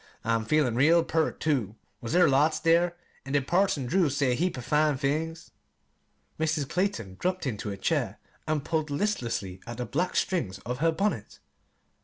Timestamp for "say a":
4.09-4.33